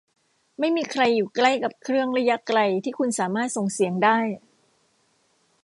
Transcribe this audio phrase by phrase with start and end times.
[0.59, 4.19] ไม่มีใครอยู่ใกล้กับเครื่องระยะไกลที่คุณสามารถส่งเสียงได้?